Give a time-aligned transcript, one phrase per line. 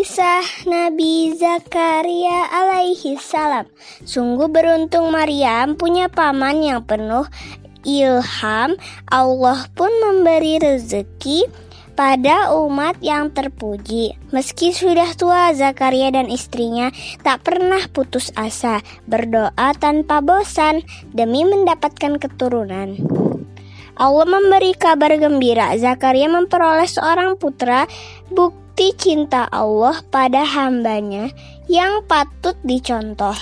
[0.00, 3.68] Kisah Nabi Zakaria alaihi salam.
[4.00, 7.28] Sungguh beruntung Maryam punya paman yang penuh
[7.84, 8.80] ilham.
[9.12, 11.52] Allah pun memberi rezeki
[11.92, 14.16] pada umat yang terpuji.
[14.32, 16.88] Meski sudah tua, Zakaria dan istrinya
[17.20, 20.80] tak pernah putus asa, berdoa tanpa bosan
[21.12, 22.96] demi mendapatkan keturunan.
[24.00, 27.84] Allah memberi kabar gembira, Zakaria memperoleh seorang putra,
[28.70, 31.34] bukti cinta Allah pada hambanya
[31.66, 33.34] yang patut dicontoh.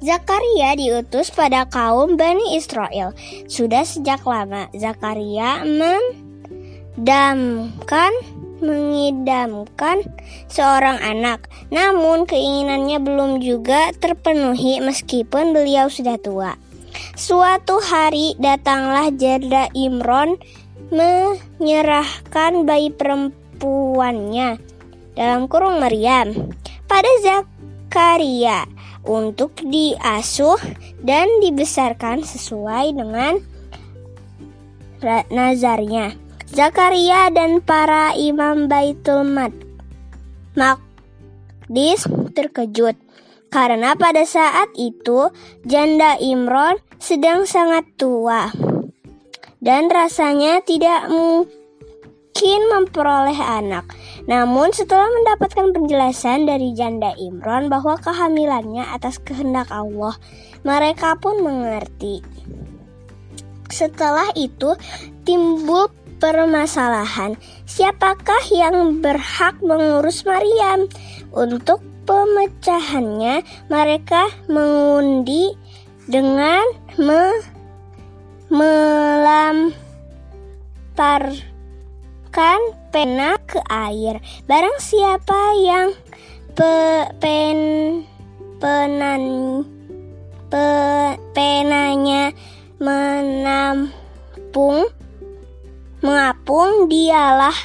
[0.00, 3.12] Zakaria diutus pada kaum Bani Israel.
[3.52, 5.60] Sudah sejak lama Zakaria
[6.96, 8.16] mendamkan
[8.64, 10.08] mengidamkan
[10.48, 11.44] seorang anak.
[11.68, 16.56] Namun keinginannya belum juga terpenuhi meskipun beliau sudah tua.
[17.12, 20.40] Suatu hari datanglah Janda Imron
[20.88, 24.60] menyerahkan bayi perempuan perempuannya
[25.16, 26.52] dalam kurung Maryam
[26.84, 28.68] pada Zakaria
[29.08, 30.60] untuk diasuh
[31.00, 33.40] dan dibesarkan sesuai dengan
[35.32, 36.12] nazarnya.
[36.46, 39.26] Zakaria dan para imam Baitul
[40.54, 42.94] Maqdis terkejut
[43.50, 45.32] karena pada saat itu
[45.66, 48.54] janda Imron sedang sangat tua
[49.58, 51.65] dan rasanya tidak mungkin
[52.36, 53.96] mungkin memperoleh anak.
[54.28, 60.12] Namun setelah mendapatkan penjelasan dari janda Imron bahwa kehamilannya atas kehendak Allah,
[60.60, 62.20] mereka pun mengerti.
[63.72, 64.76] Setelah itu
[65.24, 65.88] timbul
[66.20, 70.92] permasalahan, siapakah yang berhak mengurus Maryam?
[71.32, 75.56] Untuk pemecahannya, mereka mengundi
[76.04, 76.68] dengan
[77.00, 77.32] me
[78.52, 79.72] melampar
[82.36, 84.20] memasukkan pena ke air.
[84.44, 85.96] Barang siapa yang
[86.52, 88.04] pe, pen,
[88.60, 89.24] penan,
[90.52, 90.68] pe,
[91.32, 92.36] penanya
[92.76, 93.88] menampung
[96.04, 97.56] mengapung dialah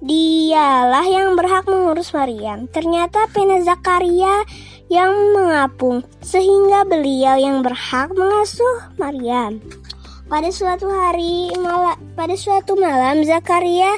[0.00, 2.64] dialah yang berhak mengurus Maryam.
[2.72, 4.48] Ternyata pena Zakaria
[4.88, 9.60] yang mengapung sehingga beliau yang berhak mengasuh Maryam.
[10.26, 13.94] Pada suatu hari malam, pada suatu malam Zakaria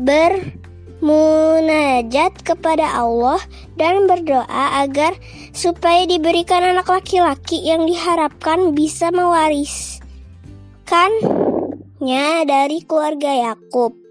[0.00, 3.36] bermunajat kepada Allah
[3.76, 5.12] dan berdoa agar
[5.52, 10.00] supaya diberikan anak laki-laki yang diharapkan bisa mewariskannya
[12.48, 14.05] dari keluarga Yakub.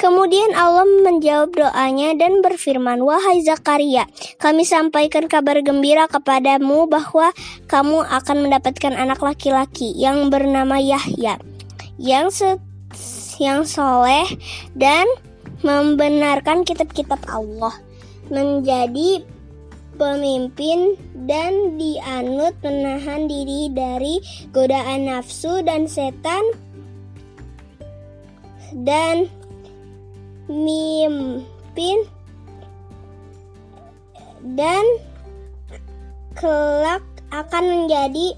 [0.00, 4.08] Kemudian Allah menjawab doanya dan berfirman, "Wahai Zakaria,
[4.40, 7.36] kami sampaikan kabar gembira kepadamu bahwa
[7.68, 11.36] kamu akan mendapatkan anak laki-laki yang bernama Yahya,
[12.00, 12.56] yang se
[13.36, 14.24] yang soleh
[14.72, 15.04] dan
[15.60, 17.76] membenarkan kitab-kitab Allah,
[18.32, 19.20] menjadi
[20.00, 20.96] pemimpin
[21.28, 24.16] dan dianut menahan diri dari
[24.48, 26.40] godaan nafsu dan setan
[28.72, 29.28] dan
[30.50, 32.02] mimpin
[34.42, 34.82] dan
[36.34, 38.34] kelak akan menjadi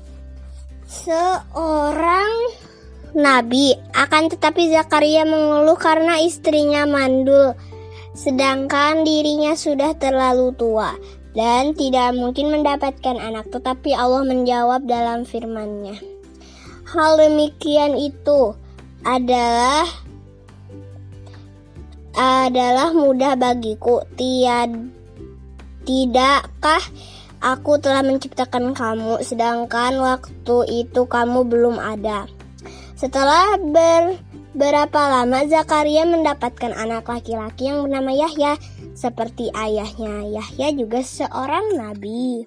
[0.84, 2.32] seorang
[3.16, 3.80] nabi.
[3.96, 7.56] Akan tetapi Zakaria mengeluh karena istrinya mandul,
[8.12, 10.92] sedangkan dirinya sudah terlalu tua
[11.32, 13.48] dan tidak mungkin mendapatkan anak.
[13.48, 15.96] Tetapi Allah menjawab dalam firman-Nya.
[16.92, 18.52] Hal demikian itu
[19.00, 19.88] adalah
[22.16, 24.04] adalah mudah bagiku.
[24.16, 24.70] Tiad,
[25.84, 26.82] tidakkah
[27.42, 32.30] aku telah menciptakan kamu, sedangkan waktu itu kamu belum ada.
[32.94, 34.14] Setelah ber,
[34.54, 38.54] berapa lama Zakaria mendapatkan anak laki-laki yang bernama Yahya,
[38.94, 40.28] seperti ayahnya.
[40.30, 42.46] Yahya juga seorang nabi.